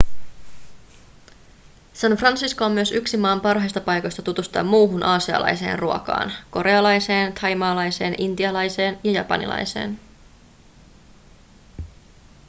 san 1.93 2.11
francisco 2.17 2.65
on 2.65 2.71
myös 2.71 2.91
yksi 2.91 3.17
maan 3.17 3.41
parhaista 3.41 3.81
paikoista 3.81 4.21
tutustua 4.21 4.63
muuhun 4.63 5.03
aasialaiseen 5.03 5.79
ruokaan 5.79 6.31
korealaiseen 6.51 7.33
thaimaalaiseen 7.33 8.15
intialaiseen 8.17 8.99
ja 9.03 9.11
japanilaiseen 9.11 9.99